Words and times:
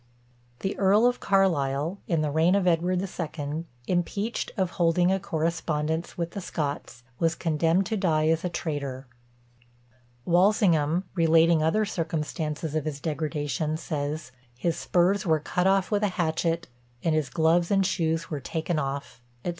The 0.61 0.75
Earl 0.79 1.05
of 1.05 1.19
Carlisle, 1.19 1.99
in 2.07 2.21
the 2.21 2.31
reign 2.31 2.55
of 2.55 2.65
Edward 2.65 3.01
the 3.01 3.05
Second, 3.05 3.65
impeached 3.85 4.49
of 4.57 4.71
holding 4.71 5.11
a 5.11 5.19
correspondence 5.19 6.17
with 6.17 6.31
the 6.31 6.41
Scots, 6.41 7.03
was 7.19 7.35
condemned 7.35 7.85
to 7.85 7.97
die 7.97 8.27
as 8.29 8.43
a 8.43 8.49
traitor. 8.49 9.05
Walsingham, 10.25 11.03
relating 11.13 11.61
other 11.61 11.85
circumstances 11.85 12.73
of 12.73 12.85
his 12.85 12.99
degradation, 12.99 13.77
says, 13.77 14.31
"His 14.57 14.75
spurs 14.75 15.23
were 15.23 15.39
cut 15.39 15.67
off 15.67 15.91
with 15.91 16.01
a 16.01 16.07
hatchet; 16.17 16.67
and 17.03 17.13
his 17.13 17.29
gloves 17.29 17.69
and 17.69 17.85
shoes 17.85 18.27
were 18.31 18.39
taken 18.39 18.79
off," 18.79 19.21
&c. 19.45 19.49